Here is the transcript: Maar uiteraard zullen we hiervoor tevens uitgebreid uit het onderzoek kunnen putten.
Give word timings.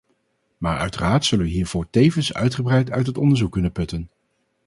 Maar 0.57 0.77
uiteraard 0.79 1.25
zullen 1.25 1.45
we 1.45 1.51
hiervoor 1.51 1.89
tevens 1.89 2.33
uitgebreid 2.33 2.91
uit 2.91 3.07
het 3.07 3.17
onderzoek 3.17 3.51
kunnen 3.51 3.71
putten. 3.71 4.09